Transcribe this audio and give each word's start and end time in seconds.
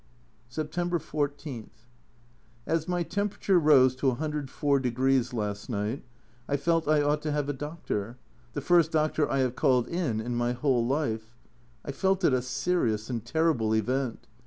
September 0.49 0.97
14. 0.97 1.69
As 2.65 2.87
my 2.87 3.03
temperature 3.03 3.59
rose 3.59 3.95
to 3.95 4.07
104 4.07 4.81
last 5.31 5.69
night 5.69 6.03
I 6.49 6.57
felt 6.57 6.87
I 6.87 7.03
ought 7.03 7.21
to 7.21 7.31
have 7.31 7.47
a 7.47 7.53
doctor 7.53 8.17
the 8.53 8.61
first 8.61 8.91
doctor 8.91 9.29
I 9.29 9.41
have 9.41 9.55
called 9.55 9.87
in 9.87 10.19
in 10.19 10.33
my 10.33 10.53
whole 10.53 10.83
life! 10.87 11.37
I 11.85 11.91
felt 11.91 12.23
it 12.23 12.33
a 12.33 12.41
serious 12.41 13.11
and 13.11 13.23
terrible 13.23 13.75
event. 13.75 14.27